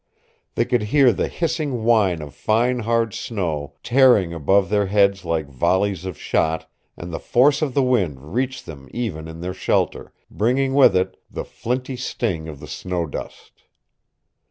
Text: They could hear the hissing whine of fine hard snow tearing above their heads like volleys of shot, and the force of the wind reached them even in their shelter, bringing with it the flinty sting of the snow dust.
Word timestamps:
They 0.55 0.65
could 0.65 0.81
hear 0.89 1.13
the 1.13 1.27
hissing 1.27 1.83
whine 1.83 2.23
of 2.23 2.33
fine 2.33 2.79
hard 2.79 3.13
snow 3.13 3.75
tearing 3.83 4.33
above 4.33 4.69
their 4.69 4.87
heads 4.87 5.25
like 5.25 5.45
volleys 5.47 6.05
of 6.05 6.17
shot, 6.17 6.67
and 6.97 7.13
the 7.13 7.19
force 7.19 7.61
of 7.61 7.75
the 7.75 7.83
wind 7.83 8.33
reached 8.33 8.65
them 8.65 8.89
even 8.89 9.27
in 9.27 9.41
their 9.41 9.53
shelter, 9.53 10.11
bringing 10.31 10.73
with 10.73 10.95
it 10.95 11.17
the 11.29 11.45
flinty 11.45 11.97
sting 11.97 12.47
of 12.47 12.59
the 12.59 12.67
snow 12.67 13.05
dust. 13.05 13.65